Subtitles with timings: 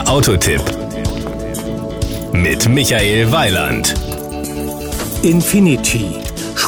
[0.00, 0.62] Der Autotipp
[2.32, 3.94] mit Michael Weiland.
[5.22, 6.06] Infinity.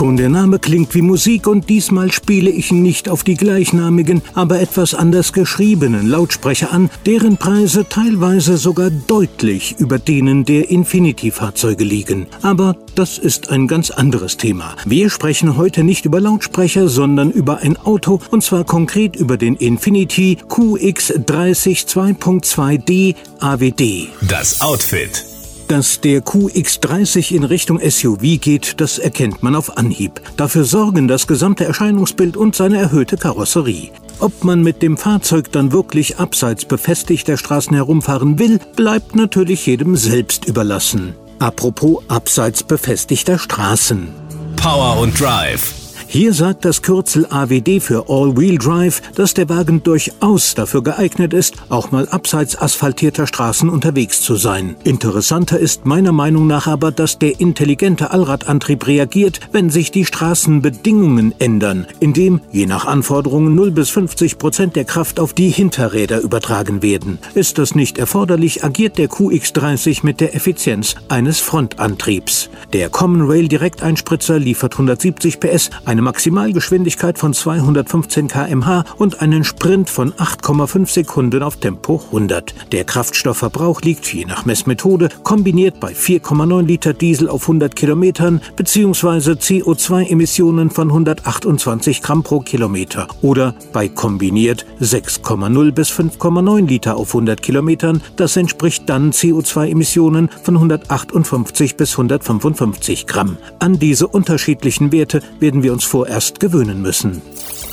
[0.03, 4.59] Schon der Name klingt wie Musik und diesmal spiele ich nicht auf die gleichnamigen, aber
[4.59, 12.27] etwas anders geschriebenen Lautsprecher an, deren Preise teilweise sogar deutlich über denen der Infinity-Fahrzeuge liegen.
[12.43, 14.75] Aber das ist ein ganz anderes Thema.
[14.87, 19.55] Wir sprechen heute nicht über Lautsprecher, sondern über ein Auto und zwar konkret über den
[19.55, 24.09] Infinity QX30 2.2D AWD.
[24.29, 25.32] Das Outfit.
[25.69, 30.21] Dass der QX30 in Richtung SUV geht, das erkennt man auf Anhieb.
[30.37, 33.91] Dafür sorgen das gesamte Erscheinungsbild und seine erhöhte Karosserie.
[34.19, 39.97] Ob man mit dem Fahrzeug dann wirklich abseits befestigter Straßen herumfahren will, bleibt natürlich jedem
[39.97, 41.15] selbst überlassen.
[41.39, 44.09] Apropos abseits befestigter Straßen.
[44.57, 45.82] Power und Drive.
[46.13, 51.55] Hier sagt das Kürzel AWD für All-Wheel Drive, dass der Wagen durchaus dafür geeignet ist,
[51.71, 54.77] auch mal abseits asphaltierter Straßen unterwegs zu sein.
[54.85, 61.35] Interessanter ist meiner Meinung nach aber, dass der intelligente Allradantrieb reagiert, wenn sich die Straßenbedingungen
[61.39, 66.83] ändern, indem je nach Anforderungen 0 bis 50 Prozent der Kraft auf die Hinterräder übertragen
[66.83, 67.21] werden.
[67.33, 72.51] Ist das nicht erforderlich, agiert der QX30 mit der Effizienz eines Frontantriebs.
[72.75, 79.45] Der Common Rail Direkteinspritzer liefert 170 PS, eine eine Maximalgeschwindigkeit von 215 km/h und einen
[79.45, 82.73] Sprint von 8,5 Sekunden auf Tempo 100.
[82.73, 89.33] Der Kraftstoffverbrauch liegt je nach Messmethode kombiniert bei 4,9 Liter Diesel auf 100 Kilometern bzw.
[89.33, 97.41] CO2-Emissionen von 128 Gramm pro Kilometer oder bei kombiniert 6,0 bis 5,9 Liter auf 100
[97.41, 98.03] Kilometern.
[98.17, 103.37] Das entspricht dann CO2-Emissionen von 158 bis 155 Gramm.
[103.61, 107.21] An diese unterschiedlichen Werte werden wir uns vorerst gewöhnen müssen.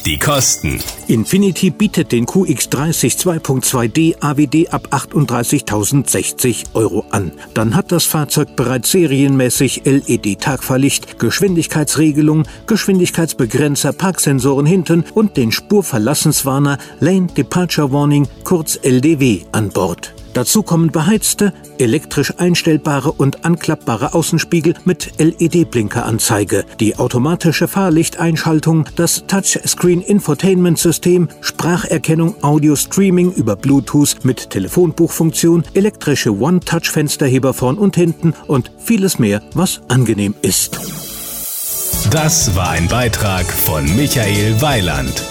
[0.05, 0.79] Die Kosten.
[1.07, 7.31] Infinity bietet den QX30 2.2D AWD ab 38.060 Euro an.
[7.53, 17.27] Dann hat das Fahrzeug bereits serienmäßig LED-Tagfahrlicht, Geschwindigkeitsregelung, Geschwindigkeitsbegrenzer, Parksensoren hinten und den Spurverlassenswarner Lane
[17.27, 20.13] Departure Warning, kurz LDW, an Bord.
[20.33, 31.29] Dazu kommen beheizte, elektrisch einstellbare und anklappbare Außenspiegel mit LED-Blinkeranzeige, die automatische Fahrlichteinschaltung, das Touchscreen-Infotainment-System,
[31.41, 39.81] Spracherkennung, Audio-Streaming über Bluetooth mit Telefonbuchfunktion, elektrische One-Touch-Fensterheber vorn und hinten und vieles mehr, was
[39.87, 40.79] angenehm ist.
[42.11, 45.23] Das war ein Beitrag von Michael Weiland.